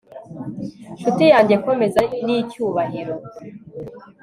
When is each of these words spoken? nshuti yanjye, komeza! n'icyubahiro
nshuti 0.97 1.23
yanjye, 1.33 1.55
komeza! 1.65 2.01
n'icyubahiro 2.25 3.15